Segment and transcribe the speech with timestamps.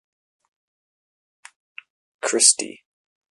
[2.21, 2.83] Christy.